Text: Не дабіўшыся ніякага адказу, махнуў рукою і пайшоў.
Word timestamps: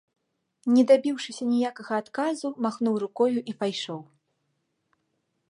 Не 0.77 0.83
дабіўшыся 0.91 1.43
ніякага 1.51 1.93
адказу, 2.05 2.47
махнуў 2.67 2.95
рукою 3.05 3.39
і 3.53 3.57
пайшоў. 3.61 4.01